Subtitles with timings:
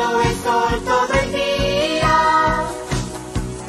[0.00, 2.62] Tomando el sol todo el día.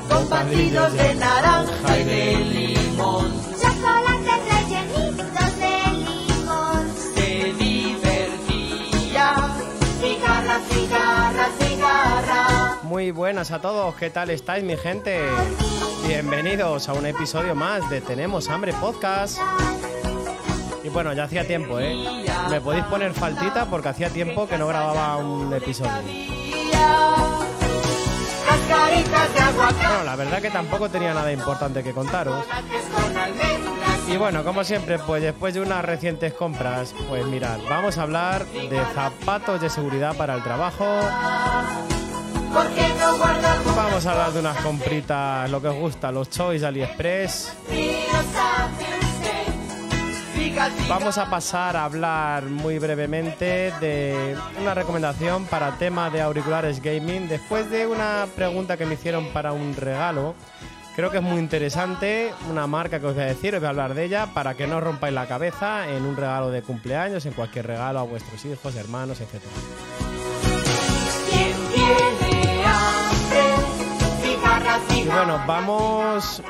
[0.09, 3.34] Con batidos de naranja y de limón.
[3.62, 5.75] Chocolates rellenitos de
[6.08, 6.84] limón.
[7.16, 9.27] Se divertía.
[9.99, 12.77] Cigarra, cigarra, cigarra.
[12.84, 15.20] Muy buenas a todos, ¿qué tal estáis mi gente?
[16.08, 19.38] Bienvenidos a un episodio más de Tenemos Hambre Podcast.
[20.94, 21.95] Bueno, ya hacía tiempo, ¿eh?
[22.50, 25.91] Me podéis poner faltita porque hacía tiempo que no grababa un episodio.
[29.56, 32.45] Bueno, la verdad que tampoco tenía nada importante que contaros.
[34.08, 38.45] Y bueno, como siempre, pues después de unas recientes compras, pues mirad, vamos a hablar
[38.45, 40.86] de zapatos de seguridad para el trabajo.
[42.53, 46.30] ¿Por qué no guardar Vamos a hablar de unas compritas, lo que os gusta, los
[46.30, 47.53] Choice AliExpress.
[50.88, 57.27] Vamos a pasar a hablar muy brevemente de una recomendación para tema de auriculares gaming.
[57.27, 60.35] Después de una pregunta que me hicieron para un regalo,
[60.95, 62.33] creo que es muy interesante.
[62.49, 64.67] Una marca que os voy a decir, os voy a hablar de ella para que
[64.67, 68.43] no os rompáis la cabeza en un regalo de cumpleaños, en cualquier regalo a vuestros
[68.45, 69.41] hijos, hermanos, etc.
[74.95, 76.41] Y bueno, vamos.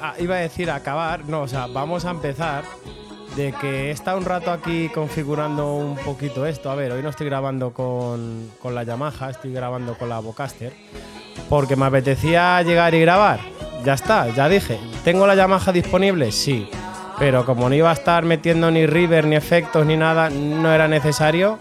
[0.00, 2.64] a- iba a decir acabar, no, o sea, vamos a empezar
[3.36, 6.70] de que he un rato aquí configurando un poquito esto.
[6.70, 10.72] A ver, hoy no estoy grabando con, con la Yamaha, estoy grabando con la Vocaster.
[11.48, 13.40] Porque me apetecía llegar y grabar.
[13.84, 14.78] Ya está, ya dije.
[15.04, 16.32] ¿Tengo la Yamaha disponible?
[16.32, 16.68] Sí.
[17.18, 20.88] Pero como no iba a estar metiendo ni river, ni efectos, ni nada, no era
[20.88, 21.58] necesario.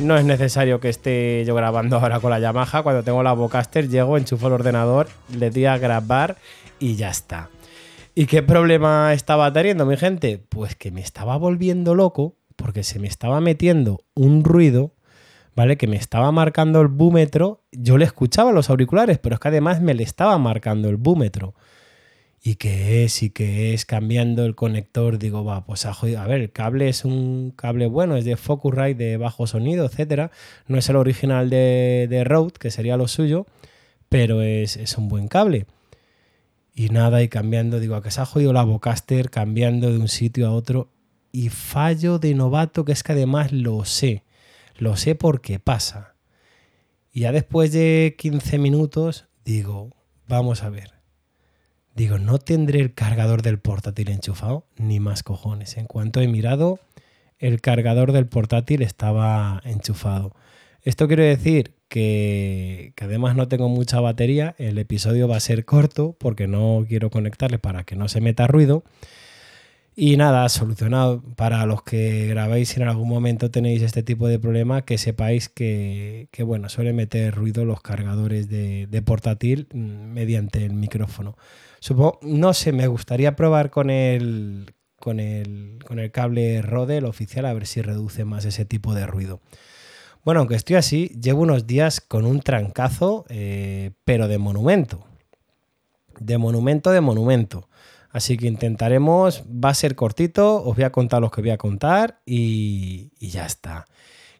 [0.00, 2.82] No es necesario que esté yo grabando ahora con la Yamaha.
[2.82, 6.36] Cuando tengo la Vocaster, llego, enchufo el ordenador, le di a grabar
[6.78, 7.48] y ya está.
[8.16, 10.38] ¿Y qué problema estaba teniendo, mi gente?
[10.38, 14.92] Pues que me estaba volviendo loco porque se me estaba metiendo un ruido,
[15.56, 15.76] ¿vale?
[15.76, 17.64] Que me estaba marcando el búmetro.
[17.72, 21.54] Yo le escuchaba los auriculares, pero es que además me le estaba marcando el búmetro.
[22.40, 23.20] ¿Y qué es?
[23.24, 23.84] ¿Y qué es?
[23.84, 26.20] Cambiando el conector, digo, va, pues a, jodido.
[26.20, 30.30] a ver, el cable es un cable bueno, es de Focusrite de bajo sonido, etcétera.
[30.68, 33.46] No es el original de, de Rode, que sería lo suyo,
[34.08, 35.66] pero es, es un buen cable.
[36.74, 40.08] Y nada, y cambiando, digo, a que se ha jodido la Vocaster, cambiando de un
[40.08, 40.90] sitio a otro.
[41.30, 44.24] Y fallo de novato, que es que además lo sé.
[44.76, 46.14] Lo sé porque pasa.
[47.12, 49.90] Y ya después de 15 minutos, digo,
[50.26, 50.94] vamos a ver.
[51.94, 55.76] Digo, no tendré el cargador del portátil enchufado, ni más cojones.
[55.76, 56.80] En cuanto he mirado,
[57.38, 60.34] el cargador del portátil estaba enchufado.
[60.82, 66.16] Esto quiere decir que, además no tengo mucha batería, el episodio va a ser corto
[66.18, 68.82] porque no quiero conectarle para que no se meta ruido.
[69.94, 71.22] Y nada, solucionado.
[71.36, 75.48] Para los que grabéis si en algún momento tenéis este tipo de problema, que sepáis
[75.48, 79.78] que, que, bueno, suele meter ruido los cargadores de, de portátil mm,
[80.12, 81.36] mediante el micrófono.
[81.78, 87.04] Supongo, no sé, me gustaría probar con el, con el, con el cable Rode, el
[87.04, 89.40] oficial, a ver si reduce más ese tipo de ruido.
[90.24, 95.04] Bueno, aunque estoy así, llevo unos días con un trancazo, eh, pero de monumento.
[96.18, 97.68] De monumento, de monumento.
[98.10, 101.58] Así que intentaremos, va a ser cortito, os voy a contar lo que voy a
[101.58, 103.86] contar y, y ya está.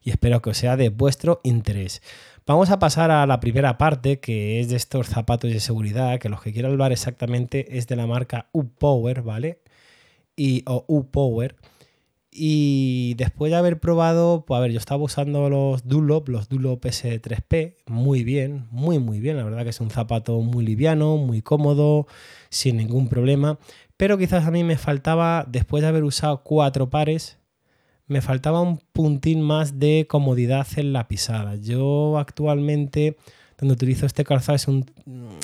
[0.00, 2.00] Y espero que os sea de vuestro interés.
[2.46, 6.28] Vamos a pasar a la primera parte, que es de estos zapatos de seguridad, que
[6.28, 9.60] los que quiero hablar exactamente es de la marca U-Power, ¿vale?
[10.36, 11.56] Y, o U-Power.
[12.36, 16.84] Y después de haber probado, pues a ver, yo estaba usando los Dunlop, los Dunlop
[16.84, 21.42] S3P, muy bien, muy muy bien, la verdad que es un zapato muy liviano, muy
[21.42, 22.08] cómodo,
[22.50, 23.60] sin ningún problema,
[23.96, 27.38] pero quizás a mí me faltaba, después de haber usado cuatro pares,
[28.08, 31.54] me faltaba un puntín más de comodidad en la pisada.
[31.54, 33.16] Yo actualmente
[33.64, 34.84] donde utilizo este calzado es, un,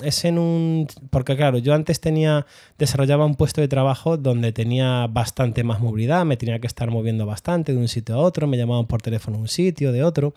[0.05, 0.87] es en un...
[1.11, 2.47] Porque claro, yo antes tenía,
[2.79, 7.25] desarrollaba un puesto de trabajo donde tenía bastante más movilidad, me tenía que estar moviendo
[7.25, 10.35] bastante de un sitio a otro, me llamaban por teléfono a un sitio, de otro,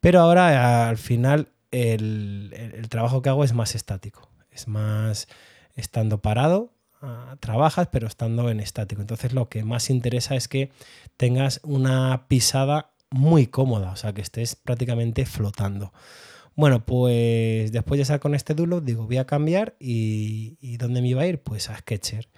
[0.00, 5.26] pero ahora al final el, trabajo que hago es más estático, es más
[5.74, 9.00] estando parado a- trabajas, pero estando en estático.
[9.00, 10.70] Entonces lo que más interesa es que
[11.16, 15.92] tengas una pisada muy cómoda, o sea, que estés prácticamente flotando.
[16.56, 21.08] Bueno, pues después de estar con este Dunlop, digo, voy a cambiar y, ¿dónde me
[21.08, 21.42] iba a ir?
[21.42, 22.28] Pues a Sketcher.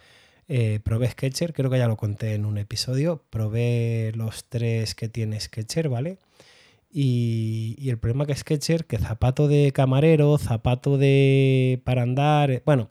[0.49, 3.23] Eh, probé Sketcher, creo que ya lo conté en un episodio.
[3.31, 6.19] Probé los tres que tiene Sketcher, ¿vale?
[6.91, 12.91] Y, el problema que Sketcher, que zapato de camarero, zapato de para andar, eh, bueno,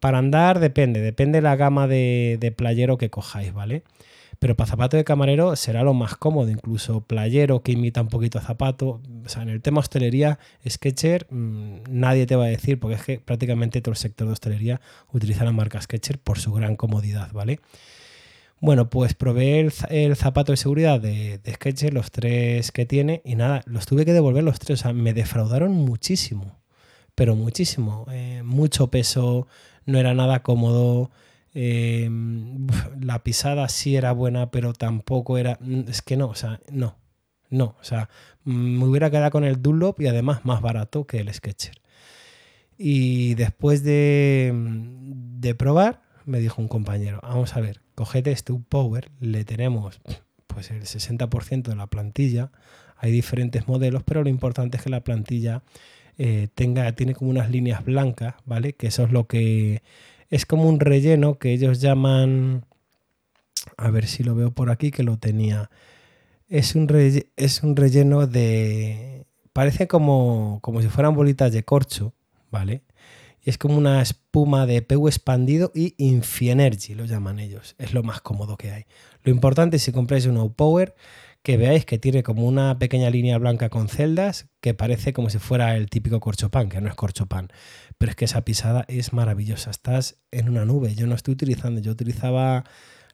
[0.00, 3.84] para andar depende, depende de la gama de, de playero que cojáis, ¿vale?
[4.42, 8.40] Pero para zapato de camarero será lo más cómodo, incluso playero que imita un poquito
[8.40, 9.00] a zapato.
[9.24, 13.04] O sea, en el tema hostelería, Sketcher, mmm, nadie te va a decir, porque es
[13.04, 14.80] que prácticamente todo el sector de hostelería
[15.12, 17.60] utiliza la marca Sketcher por su gran comodidad, ¿vale?
[18.60, 23.36] Bueno, pues probé el, zapato de seguridad de, de Sketcher, los tres que tiene, y
[23.36, 24.80] nada, los tuve que devolver los tres.
[24.80, 26.58] O sea, me defraudaron muchísimo,
[27.14, 28.06] pero muchísimo.
[28.10, 29.46] Eh, mucho peso,
[29.86, 31.12] no era nada cómodo.
[31.54, 32.08] Eh,
[33.00, 35.58] la pisada sí era buena, pero tampoco era.
[35.88, 36.96] Es que no, o sea, no.
[37.50, 38.08] No, o sea,
[38.44, 41.82] me hubiera quedado con el Dunlop y además más barato que el Sketcher.
[42.78, 49.10] Y después de, de probar, me dijo un compañero, vamos a ver, cogete este Power,
[49.20, 50.00] le tenemos
[50.46, 52.50] pues el 60% de la plantilla,
[52.96, 55.62] hay diferentes modelos, pero lo importante es que la plantilla
[56.18, 58.74] eh, tenga, tiene como unas líneas blancas, ¿vale?
[58.74, 59.82] Que eso es lo que
[60.32, 62.64] es como un relleno que ellos llaman,
[63.76, 65.70] a ver si lo veo por aquí, que lo tenía,
[66.48, 66.88] es un,
[67.36, 72.14] es un relleno de, parece como, como si fueran bolitas de corcho,
[72.50, 72.82] ¿vale?
[73.44, 77.74] Y es como una espuma de PU expandido y Infienergy, lo llaman ellos.
[77.76, 78.84] Es lo más cómodo que hay.
[79.24, 80.94] Lo importante es si compráis un O-Power,
[81.42, 85.38] que veáis que tiene como una pequeña línea blanca con celdas que parece como si
[85.38, 87.48] fuera el típico corchopan, que no es corchopan.
[87.98, 89.70] Pero es que esa pisada es maravillosa.
[89.70, 90.94] Estás en una nube.
[90.94, 92.64] Yo no estoy utilizando, yo utilizaba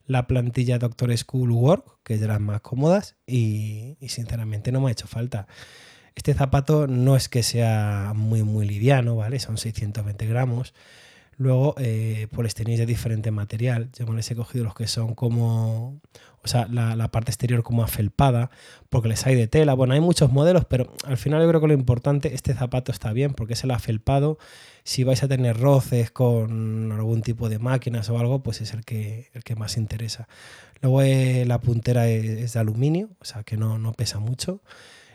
[0.04, 4.80] la plantilla Doctor School Work, que es de las más cómodas, y, y sinceramente no
[4.80, 5.46] me ha hecho falta.
[6.14, 9.38] Este zapato no es que sea muy, muy liviano, ¿vale?
[9.38, 10.74] Son 620 gramos.
[11.38, 13.90] Luego, eh, pues tenéis de diferente material.
[13.96, 16.00] Yo me les he cogido los que son como,
[16.42, 18.50] o sea, la, parte exterior como afelpada,
[18.88, 19.74] porque les hay de tela.
[19.74, 23.12] Bueno, hay muchos modelos, pero al final yo creo que lo importante, este zapato está
[23.12, 24.38] bien, porque es el afelpado.
[24.82, 28.84] Si vais a tener roces con algún tipo de máquinas o algo, pues es el
[28.84, 30.26] que, el que más interesa.
[30.82, 34.60] Luego eh, la puntera es, es, de aluminio, o sea que no, no pesa mucho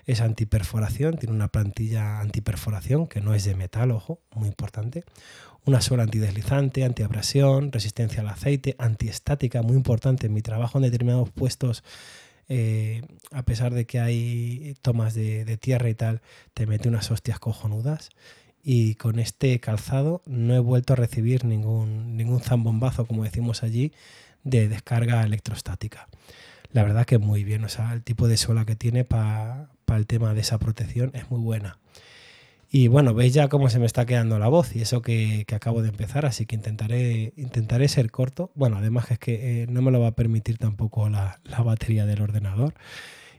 [0.06, 5.04] es antiperforación, tiene una plantilla antiperforación que no es de metal, ojo, muy importante.
[5.65, 11.30] Una suela antideslizante, antiabrasión, resistencia al aceite, antiestática, muy importante en mi trabajo en determinados
[11.30, 11.83] puestos.
[12.50, 13.01] Eh,
[13.31, 16.21] a pesar de que hay tomas de, tierra y tal,
[16.54, 18.10] te mete unas hostias cojonudas.
[18.63, 23.94] Y con este calzado no he vuelto a recibir ningún, ningún zambombazo, como decimos allí,
[24.44, 26.07] de descarga electrostática
[26.74, 27.63] la verdad que muy bien.
[27.63, 31.12] O sea, el tipo de suela que tiene para pa el tema de esa protección
[31.13, 31.77] es muy buena.
[32.75, 35.54] Y bueno, veis ya cómo se me está quedando la voz y eso que, que
[35.54, 38.50] acabo de empezar, así que intentaré, intentaré ser corto.
[38.56, 42.08] Bueno, además es que eh, no me lo va a permitir tampoco la, la, batería
[42.08, 42.74] del ordenador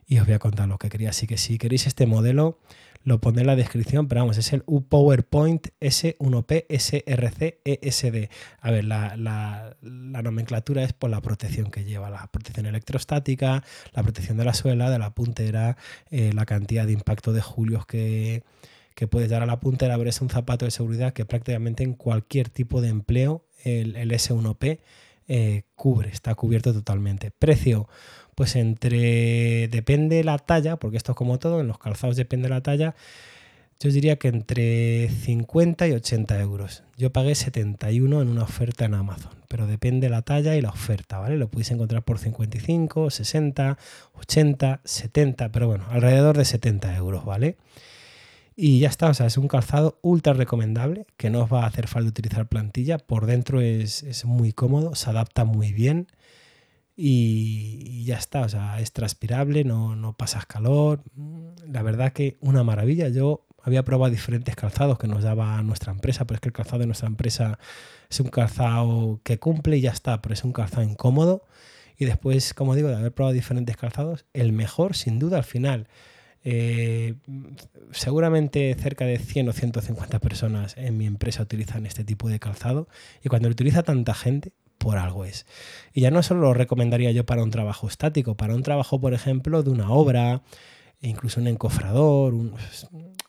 [0.07, 1.11] y os voy a contar lo que quería.
[1.11, 2.61] Así que si queréis este modelo,
[3.03, 8.31] lo pondré en la descripción, pero vamos, es el UPowerPoint S1P SRC ESD.
[8.61, 13.65] A ver, la, la, la, nomenclatura es por la protección que lleva, la protección electrostática,
[13.95, 15.77] la protección de la suela, de la puntera,
[16.13, 18.45] eh, la cantidad de impacto de julios que,
[18.95, 19.95] que puedes dar a la puntera.
[19.95, 23.97] A ver, es un zapato de seguridad que prácticamente en cualquier tipo de empleo el,
[23.97, 24.81] el S1P
[25.27, 27.31] eh, cubre, está cubierto totalmente.
[27.31, 27.89] Precio,
[28.35, 32.61] pues entre, depende la talla, porque esto es como todo, en los calzados depende la
[32.61, 32.95] talla,
[33.81, 36.85] yo diría que entre 50 y 80 euros.
[36.97, 41.19] Yo pagué 71 en una oferta en Amazon, pero depende la talla y la oferta,
[41.19, 41.37] ¿vale?
[41.37, 43.79] Lo podéis encontrar por 55, 60,
[44.15, 47.57] 80, 70, pero bueno, alrededor de 70 euros, ¿vale?
[48.57, 51.67] Y ya está, o sea, es un calzado ultra recomendable, que no os va a
[51.67, 56.07] hacer falta utilizar plantilla, por dentro es, es muy cómodo, se adapta muy bien
[56.97, 61.03] y, ya está, o sea, es transpirable, no, no pasas calor,
[61.67, 66.27] la verdad que una maravilla, yo había probado diferentes calzados que nos daba nuestra empresa,
[66.27, 67.59] pero es que el calzado de nuestra empresa
[68.11, 71.45] es un calzado que cumple y ya está, pero es un calzado incómodo.
[71.97, 75.89] Y después, como digo, de haber probado diferentes calzados, el mejor, sin duda, al final.
[76.45, 77.15] Eh,
[77.93, 82.87] seguramente cerca de 100 o 150 personas en mi empresa utilizan este tipo de calzado
[83.23, 85.47] y cuando lo utiliza tanta gente, por algo es.
[85.95, 89.15] Y ya no solo lo recomendaría yo para un trabajo estático, para un trabajo, por
[89.15, 90.43] ejemplo, de una obra,
[91.01, 92.55] e incluso un encofrador, un,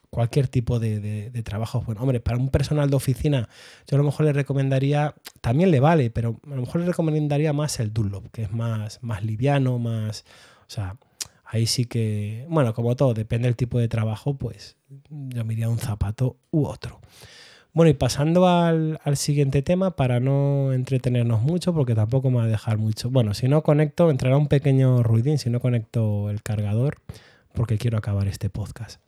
[0.10, 1.84] cualquier tipo de trabajo.
[1.86, 3.50] Bueno, hombre, para un personal de oficina,
[3.88, 7.54] yo a lo mejor le recomendaría, también le vale, pero a lo mejor le recomendaría
[7.54, 10.24] más el Dunlop, que es más, más liviano, más.
[10.68, 10.96] O sea,
[11.46, 12.46] ahí sí que.
[12.50, 14.78] Bueno, como todo, depende del tipo de trabajo, pues
[15.10, 17.00] yo me iría un zapato u otro.
[17.74, 22.44] Bueno, y pasando al, al, siguiente tema, para no entretenernos mucho, porque tampoco me va
[22.44, 23.10] a dejar mucho.
[23.10, 27.00] Bueno, si no conecto, entrará un pequeño ruidín si no conecto el cargador,
[27.54, 29.02] porque quiero acabar este podcast.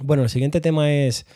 [0.00, 1.26] Bueno, el siguiente tema es.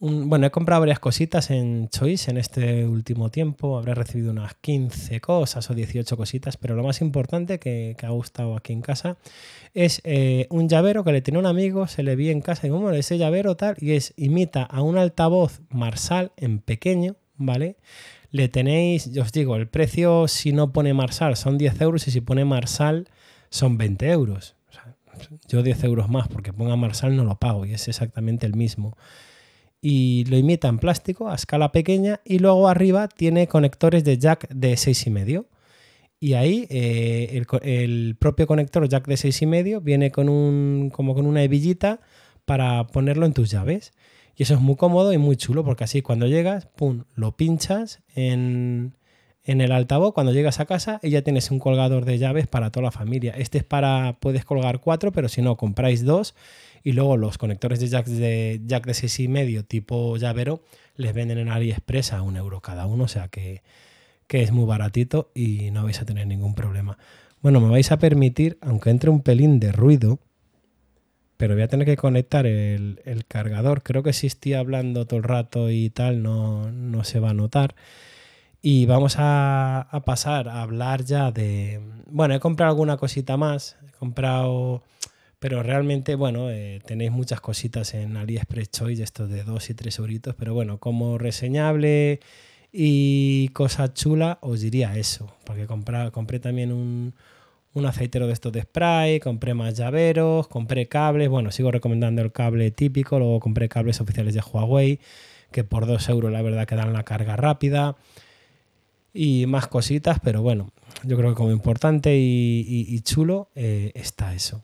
[0.00, 3.76] Un, bueno, he comprado varias cositas en Choice en este último tiempo.
[3.76, 8.56] Habré recibido unas 15 cosas o 18 cositas, pero lo más importante que, ha gustado
[8.56, 9.16] aquí en casa
[9.74, 12.70] es eh, un llavero que le tenía un amigo, se le vi en casa y
[12.70, 17.76] como ese llavero tal, y es imita a un altavoz Marsal en pequeño, ¿vale?
[18.30, 22.12] Le tenéis, yo os digo, el precio si no pone Marsal son 10 euros y
[22.12, 23.08] si pone Marsal
[23.50, 24.54] son 20 euros.
[24.68, 24.94] O sea,
[25.48, 28.96] yo 10 euros más porque ponga Marsal no lo pago y es exactamente el mismo
[29.80, 34.48] y lo imita en plástico a escala pequeña y luego arriba tiene conectores de jack
[34.48, 35.46] de 6,5
[36.20, 41.26] y ahí eh, el, el, propio conector jack de 6,5 viene con un como con
[41.26, 42.00] una hebillita
[42.44, 43.92] para ponerlo en tus llaves.
[44.34, 48.02] Y eso es muy cómodo y muy chulo porque así cuando llegas pum lo pinchas
[48.14, 48.94] en,
[49.48, 52.70] en el altavoz cuando llegas a casa y ya tienes un colgador de llaves para
[52.70, 56.34] toda la familia este es para puedes colgar cuatro pero si no compráis dos
[56.84, 60.62] y luego los conectores de jack de, jack de 6,5 tipo llavero
[60.98, 63.62] les venden en AliExpress a un euro cada uno, o sea que,
[64.26, 66.98] que, es muy baratito y no vais a tener ningún problema.
[67.40, 70.18] Bueno, me vais a permitir, aunque entre un pelín de ruido,
[71.36, 73.84] pero voy a tener que conectar el, el cargador.
[73.84, 77.34] Creo que si estoy hablando todo el rato y tal, no, no se va a
[77.34, 77.76] notar.
[78.60, 81.80] Y vamos a, pasar a hablar ya de...
[82.06, 83.76] Bueno, he comprado alguna cosita más.
[83.86, 84.82] He comprado
[85.38, 89.98] pero realmente, bueno, eh, tenéis muchas cositas en AliExpress Choice, estos de 2 y 3
[90.00, 92.18] euritos, pero bueno, como reseñable
[92.72, 97.14] y cosa chula, os diría eso, porque compré, compré también un,
[97.72, 102.32] un aceitero de estos de spray, compré más llaveros, compré cables, bueno, sigo recomendando el
[102.32, 104.98] cable típico, luego compré cables oficiales de Huawei,
[105.52, 107.96] que por 2 euros la verdad que dan la carga rápida
[109.20, 110.70] y más cositas, pero bueno,
[111.02, 114.62] yo creo que como importante y, chulo eh, está eso.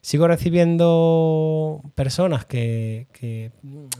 [0.00, 3.06] Sigo recibiendo personas que,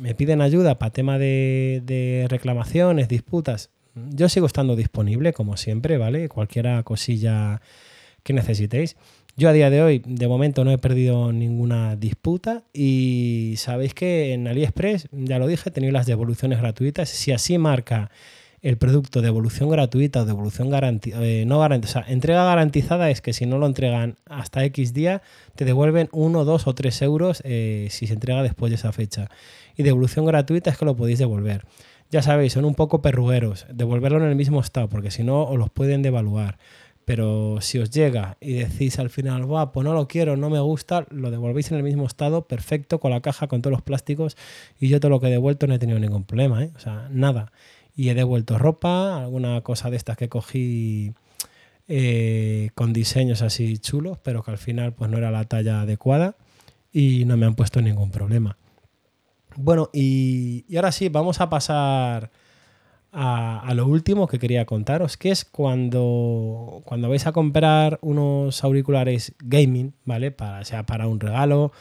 [0.00, 3.70] me piden ayuda para tema de, reclamaciones, disputas.
[3.94, 6.28] Yo sigo estando disponible, como siempre, ¿vale?
[6.28, 7.62] Cualquier cosilla
[8.24, 8.96] que necesitéis.
[9.36, 14.32] Yo a día de hoy, de momento, no he perdido ninguna disputa y sabéis que
[14.32, 17.08] en AliExpress, ya lo dije, tenéis las devoluciones gratuitas.
[17.08, 18.10] Si así marca
[18.62, 23.10] el producto de devolución gratuita o devolución garantizada, eh, no garantizada, o sea, entrega garantizada
[23.10, 25.20] es que si no lo entregan hasta X día,
[25.56, 29.28] te devuelven 1, 2 o 3 euros eh, si se entrega después de esa fecha.
[29.76, 31.64] Y devolución gratuita es que lo podéis devolver.
[32.10, 35.58] Ya sabéis, son un poco perrugueros, devolverlo en el mismo estado, porque si no os
[35.58, 36.58] los pueden devaluar.
[37.04, 40.60] Pero si os llega y decís al final, Buah, pues no lo quiero, no me
[40.60, 44.36] gusta, lo devolvéis en el mismo estado, perfecto, con la caja, con todos los plásticos,
[44.78, 46.70] y yo todo lo que he devuelto no he tenido ningún problema, ¿eh?
[46.76, 47.50] o sea, nada
[47.94, 51.12] y he devuelto ropa, alguna cosa de estas que cogí
[51.88, 56.36] eh, con diseños así chulos, pero que al final pues no era la talla adecuada
[56.92, 58.56] y no me han puesto ningún problema.
[59.56, 62.30] Bueno, y, y ahora sí, vamos a pasar
[63.12, 68.64] a, a, lo último que quería contaros, que es cuando, cuando vais a comprar unos
[68.64, 70.30] auriculares gaming, ¿vale?
[70.30, 71.72] Para, sea para un regalo,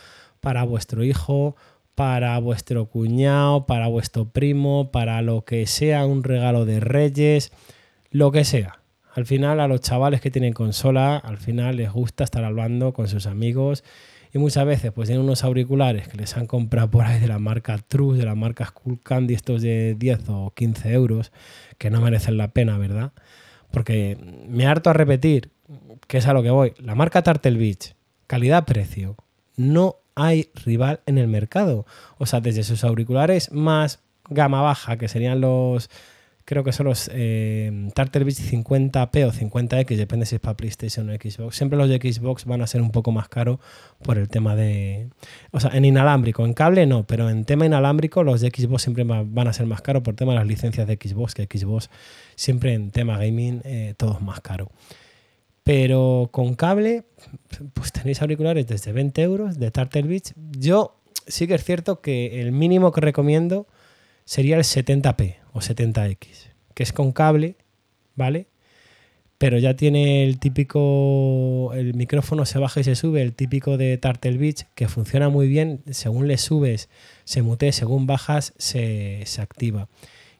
[0.41, 1.55] para vuestro hijo
[1.95, 7.51] para vuestro cuñado, para vuestro primo, para lo que sea, un regalo de reyes,
[8.10, 8.79] lo que sea.
[9.13, 13.07] Al final a los chavales que tienen consola, al final les gusta estar hablando con
[13.07, 13.83] sus amigos
[14.33, 17.39] y muchas veces pues tienen unos auriculares que les han comprado por ahí de la
[17.39, 21.31] marca True, de la marca Skull Candy, estos de 10 o 15 euros,
[21.77, 23.12] que no merecen la pena, ¿verdad?
[23.71, 24.17] Porque
[24.48, 25.51] me harto a repetir,
[26.07, 27.95] que es a lo que voy, la marca Turtle Beach,
[28.27, 29.17] calidad-precio,
[29.55, 31.86] no hay rival en el mercado.
[32.17, 35.89] O sea, desde sus auriculares más gama baja, que serían los,
[36.46, 41.10] creo que son los eh, Tartar Beach 50p o 50x, depende si es para PlayStation
[41.10, 41.55] o Xbox.
[41.55, 43.60] Siempre los de Xbox van a ser un poco más caros
[44.03, 45.10] por el tema de...
[45.51, 49.03] O sea, en inalámbrico, en cable no, pero en tema inalámbrico los de Xbox siempre
[49.05, 51.89] van a ser más caros por tema de las licencias de Xbox, que Xbox
[52.36, 54.72] siempre en tema gaming eh, todo es más caro.
[55.63, 57.03] Pero con cable,
[57.73, 60.33] pues tenéis auriculares desde 20 euros de Turtle Beach.
[60.57, 60.95] Yo
[61.27, 63.67] sí que es cierto que el mínimo que recomiendo
[64.25, 67.55] sería el 70p o 70x, que es con cable,
[68.15, 68.47] ¿vale?
[69.41, 73.97] pero ya tiene el típico, el micrófono se baja y se sube, el típico de
[73.97, 76.89] Turtle Beach, que funciona muy bien, según le subes
[77.23, 79.89] se mutea, según bajas se, se activa.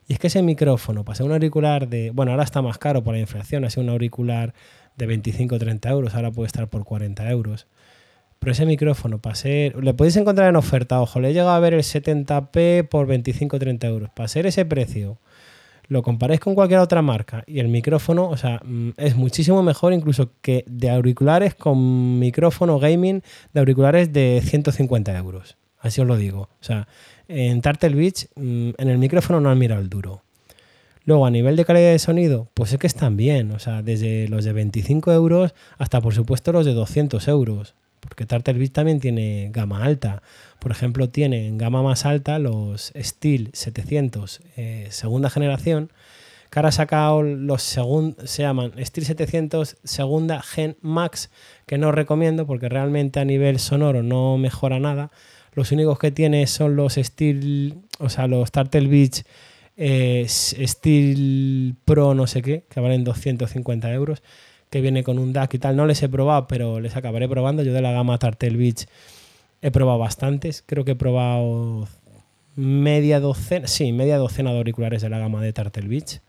[0.06, 3.14] Y es que ese micrófono, para un auricular de, bueno, ahora está más caro por
[3.14, 4.54] la inflación, ha sido un auricular
[4.96, 7.66] de 25 o 30 euros, ahora puede estar por 40 euros.
[8.38, 11.60] Pero ese micrófono, para ser, le podéis encontrar en oferta, ojo, le he llegado a
[11.60, 14.10] ver el 70p por 25 o 30 euros.
[14.10, 15.18] Para ser ese precio,
[15.86, 19.92] lo comparáis con cualquier otra marca y el micrófono, o sea, mm, es muchísimo mejor
[19.92, 23.22] incluso que de auriculares con micrófono gaming
[23.52, 25.56] de auriculares de 150 euros.
[25.78, 26.48] Así os lo digo.
[26.60, 26.88] O sea,
[27.28, 30.22] en Turtle Beach, mm, en el micrófono no han mirado el duro.
[31.04, 33.50] Luego, a nivel de calidad de sonido, pues es que están bien.
[33.52, 37.74] O sea, desde los de 25 euros hasta, por supuesto, los de 200 euros.
[38.00, 40.22] Porque Turtle Beach también tiene gama alta.
[40.58, 45.90] Por ejemplo, tiene en gama más alta los Steel 700 eh, segunda generación,
[46.50, 51.30] que ahora ha sacado los segun- se llaman Steel 700 segunda Gen Max,
[51.66, 55.10] que no recomiendo porque realmente a nivel sonoro no mejora nada.
[55.54, 59.22] Los únicos que tiene son los Steel, o sea, los Turtle Beach
[59.76, 64.22] Steel Pro no sé qué, que valen 250 euros,
[64.70, 65.76] que viene con un DAC y tal.
[65.76, 67.62] No les he probado, pero les acabaré probando.
[67.62, 68.86] Yo de la gama Turtle Beach
[69.60, 70.62] he probado bastantes.
[70.66, 71.88] Creo que he probado
[72.56, 76.20] media docena, sí, media docena de auriculares de la gama de Turtle Beach.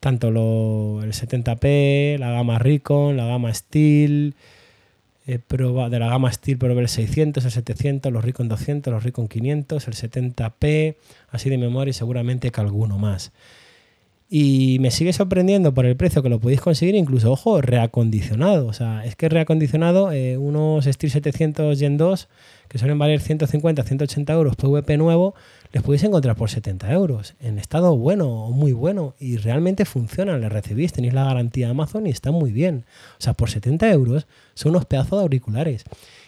[0.00, 4.34] Tanto lo- el 70p, la gama Recon, la gama Steel,
[5.46, 9.28] probado, de la gama Steel probé el 600, el 700, los Recon 200, los Recon
[9.28, 10.96] 500, el 70p,
[11.30, 13.32] así de memoria y seguramente que alguno más.
[14.30, 18.66] Y me sigue sorprendiendo por el precio que lo podéis conseguir, incluso, ojo, reacondicionado.
[18.66, 22.28] O sea, es que reacondicionado, eh, unos Steel 700 Gen 2,
[22.68, 25.34] que suelen valer 150, 180 euros PVP nuevo,
[25.72, 30.42] les podéis encontrar por 70 euros, en estado bueno o muy bueno, y realmente funcionan,
[30.42, 32.84] les recibís, tenéis la garantía de Amazon y están muy bien.
[33.18, 35.84] O sea, por 70 euros son unos pedazos de auriculares.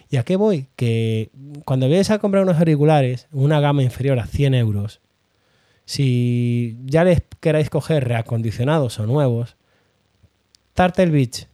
[0.09, 0.69] ¿Y a qué voy?
[0.75, 1.31] Que
[1.67, 5.01] cuando vayáis a comprar unos auriculares, una gama inferior a 100 euros,
[5.91, 9.57] si ya les queráis coger reacondicionados o nuevos,
[10.75, 11.49] Turtle Beach,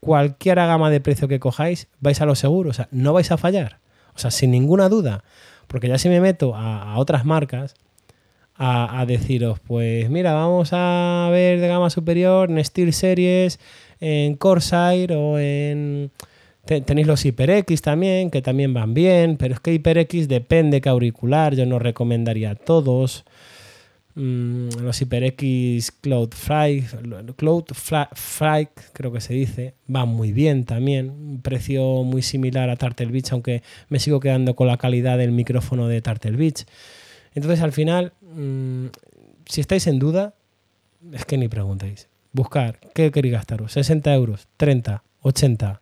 [0.00, 3.38] cualquier gama de precio que cojáis, vais a lo seguro, o sea, no vais a
[3.38, 3.78] fallar.
[4.14, 5.24] O sea, sin ninguna duda.
[5.68, 7.76] Porque ya si me meto a, a otras marcas
[8.56, 13.58] a, a deciros, pues mira, vamos a ver de gama superior en Steel Series,
[14.00, 16.10] en Corsair o en...
[16.66, 20.90] te- Tenéis los HyperX también, que también van bien, pero es que HyperX depende que
[20.90, 23.24] auricular, yo no recomendaría todos.
[24.20, 26.84] Mm, los HyperX Cloud Fry,
[27.36, 31.10] Cloud Fly, Fly, creo que se dice, van muy bien también.
[31.10, 35.30] Un precio muy similar a Turtle Beach, aunque me sigo quedando con la calidad del
[35.30, 36.66] micrófono de Turtle Beach.
[37.32, 38.86] Entonces, al final, mm,
[39.46, 40.34] si estáis en duda,
[41.12, 42.08] es que ni preguntéis.
[42.32, 43.76] Buscar, ¿qué queréis gastaros?
[43.76, 44.48] ¿60 euros?
[44.58, 45.02] ¿30?
[45.22, 45.78] ¿80?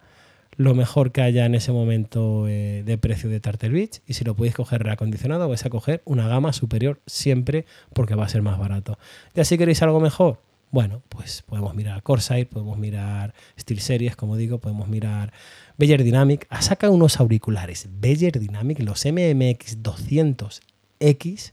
[0.56, 4.00] Lo mejor que haya en ese momento eh, de precio de Turtle Beach.
[4.06, 8.24] Y si lo podéis coger reacondicionado, vais a coger una gama superior siempre porque va
[8.24, 8.98] a ser más barato.
[9.34, 10.40] Ya si queréis algo mejor,
[10.70, 15.32] bueno, pues podemos mirar Corsair, podemos mirar Steel Series, como digo, podemos mirar
[15.78, 16.46] Beyer Dynamic.
[16.50, 21.52] Ha sacado unos auriculares Beyer Dynamic, los MMX 200X,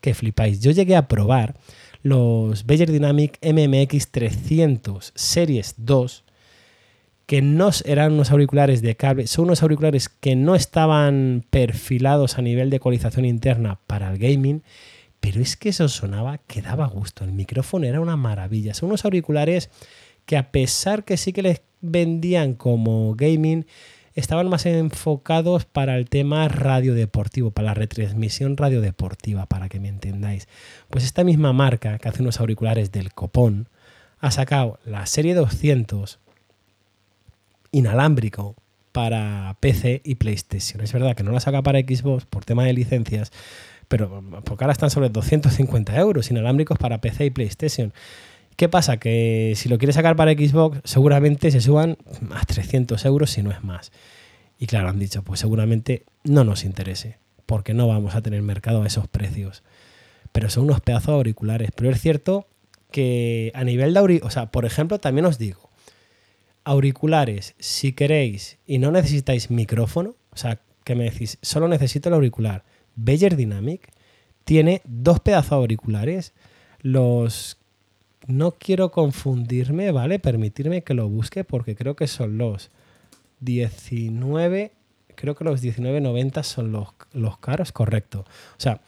[0.00, 0.60] que flipáis.
[0.60, 1.54] Yo llegué a probar
[2.02, 6.24] los Beyer Dynamic MMX 300 Series 2
[7.30, 12.42] que no eran unos auriculares de cable, son unos auriculares que no estaban perfilados a
[12.42, 14.64] nivel de ecualización interna para el gaming,
[15.20, 17.22] pero es que eso sonaba que daba gusto.
[17.22, 18.74] El micrófono era una maravilla.
[18.74, 19.70] Son unos auriculares
[20.26, 23.64] que a pesar que sí que les vendían como gaming,
[24.16, 30.48] estaban más enfocados para el tema radiodeportivo, para la retransmisión radiodeportiva, para que me entendáis.
[30.88, 33.68] Pues esta misma marca que hace unos auriculares del copón
[34.18, 36.18] ha sacado la serie 200
[37.72, 38.56] inalámbrico
[38.92, 40.80] para PC y PlayStation.
[40.82, 43.32] Es verdad que no la saca para Xbox por tema de licencias,
[43.88, 47.92] pero porque ahora están sobre 250 euros inalámbricos para PC y PlayStation.
[48.56, 48.98] ¿Qué pasa?
[48.98, 51.96] Que si lo quieres sacar para Xbox, seguramente se suban
[52.34, 53.90] a 300 euros si no es más.
[54.58, 58.82] Y claro, han dicho, pues seguramente no nos interese, porque no vamos a tener mercado
[58.82, 59.62] a esos precios.
[60.32, 61.70] Pero son unos pedazos auriculares.
[61.74, 62.46] Pero es cierto
[62.90, 65.69] que a nivel de auriculares, o sea, por ejemplo, también os digo,
[66.64, 72.14] auriculares, si queréis y no necesitáis micrófono, o sea, que me decís, solo necesito el
[72.14, 72.64] auricular,
[72.96, 73.90] Beyer Dynamic
[74.44, 76.32] tiene dos pedazos auriculares,
[76.80, 77.56] los...
[78.26, 80.18] No quiero confundirme, ¿vale?
[80.18, 82.70] Permitirme que lo busque porque creo que son los
[83.40, 84.72] 19,
[85.14, 88.20] creo que los 19.90 son los, los caros, correcto.
[88.20, 88.82] O sea,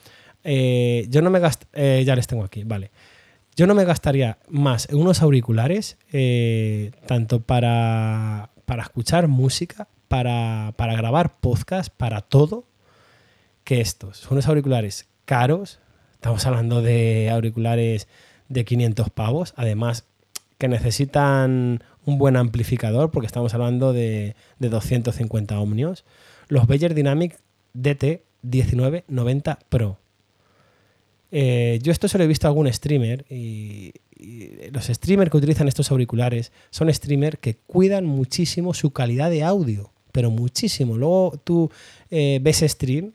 [0.44, 2.90] eh, yo no me gasto, eh, ya les tengo aquí, vale.
[3.56, 10.72] Yo no me gastaría más en unos auriculares, eh, tanto para, para escuchar música, para,
[10.76, 12.64] para grabar podcast, para todo,
[13.64, 14.18] que estos.
[14.18, 15.80] Son unos auriculares caros,
[16.14, 18.08] estamos hablando de auriculares
[18.48, 20.04] de 500 pavos, además
[20.58, 26.04] que necesitan un buen amplificador, porque estamos hablando de, de 250 ohmios.
[26.48, 27.38] Los Beyer Dynamic
[27.74, 30.01] DT 1990 Pro.
[31.34, 33.92] Eh, yo esto se lo he visto a algún streamer y,
[34.70, 39.90] los streamers que utilizan estos auriculares son streamers que cuidan muchísimo su calidad de audio,
[40.12, 40.96] pero muchísimo.
[40.96, 41.70] Luego tú
[42.10, 43.14] eh, ves stream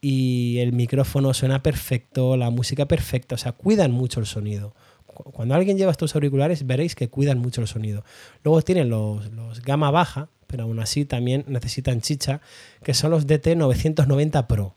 [0.00, 4.74] y el micrófono suena perfecto, la música perfecta, o sea, cuidan mucho el sonido.
[5.06, 8.04] Cu- Cuando alguien lleva estos auriculares veréis que cuidan mucho el sonido.
[8.44, 12.40] Luego tienen los, los gama baja, pero aún así también necesitan chicha,
[12.84, 14.76] que son los DT 990 Pro.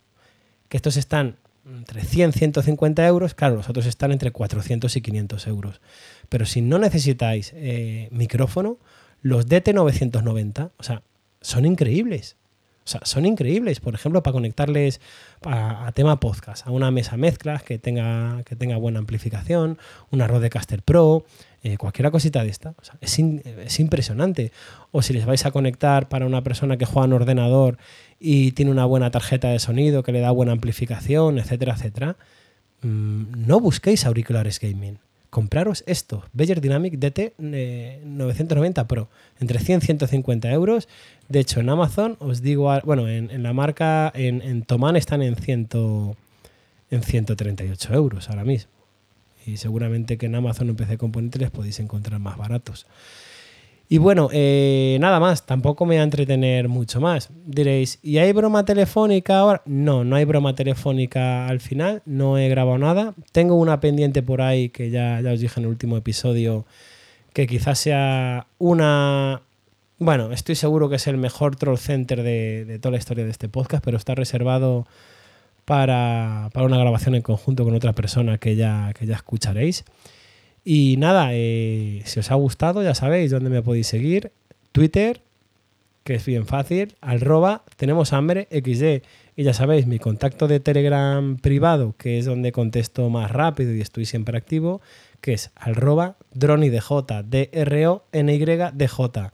[0.69, 5.47] Que estos están entre 100 150 euros, claro, los otros están entre 400 y 500
[5.47, 5.81] euros.
[6.29, 8.77] Pero si no necesitáis eh, micrófono,
[9.21, 11.03] los DT990, o sea,
[11.41, 12.37] son increíbles.
[12.83, 13.79] O sea, son increíbles.
[13.79, 15.01] Por ejemplo, para conectarles
[15.45, 19.77] a, a tema podcast, a una mesa mezclas que tenga, que tenga buena amplificación,
[20.09, 21.25] una Rodecaster Pro,
[21.63, 22.73] eh, cualquier cosita de esta.
[23.01, 24.51] Es, impresionante.
[24.91, 27.77] O si les vais a conectar para una persona que juega en ordenador
[28.19, 32.15] y tiene una buena tarjeta de sonido que le da buena amplificación, etcétera, etcétera,
[32.81, 34.97] mm, no busquéis auriculares gaming.
[35.29, 39.07] Compraros estos, Beyer Dynamic DT eh, 990 Pro,
[39.39, 40.89] entre 100 y 150 euros.
[41.29, 45.35] De hecho, en Amazon os digo, bueno, en, la marca, en, en Toman están en,
[45.35, 45.69] 100,
[46.89, 48.80] en 138 euros ahora mismo.
[49.45, 52.85] Y seguramente que en Amazon en PC Componentes les podéis encontrar más baratos.
[53.91, 57.29] Y bueno, eh, nada más, tampoco me voy a entretener mucho más.
[57.45, 59.61] Diréis, ¿y hay broma telefónica ahora?
[59.65, 63.13] No, no hay broma telefónica al final, no he grabado nada.
[63.33, 66.65] Tengo una pendiente por ahí que ya, ya os dije en el último episodio,
[67.33, 69.41] que quizás sea una...
[69.97, 73.31] Bueno, estoy seguro que es el mejor troll center de, de toda la historia de
[73.31, 74.87] este podcast, pero está reservado
[75.71, 79.85] para, para una grabación en conjunto con otra persona que ya, que ya escucharéis.
[80.65, 84.33] Y nada, eh, si os ha gustado, ya sabéis dónde me podéis seguir.
[84.73, 85.21] Twitter,
[86.03, 89.01] que es bien fácil, arroba tenemos hambre XD.
[89.37, 93.79] Y ya sabéis, mi contacto de Telegram privado, que es donde contesto más rápido y
[93.79, 94.81] estoy siempre activo,
[95.21, 96.91] que es arroba dronidj,
[97.29, 99.31] D-R-O-N-Y-D-J.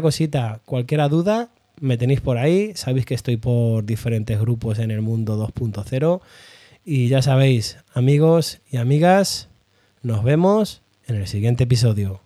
[0.00, 2.72] Cosita, cualquiera duda, me tenéis por ahí.
[2.74, 6.20] Sabéis que estoy por diferentes grupos en el mundo 2.0.
[6.84, 9.48] Y ya sabéis, amigos y amigas,
[10.02, 12.20] nos vemos en el siguiente episodio.